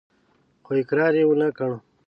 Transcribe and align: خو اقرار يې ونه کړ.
خو 0.65 0.71
اقرار 0.81 1.13
يې 1.19 1.23
ونه 1.27 1.47
کړ. 1.57 1.69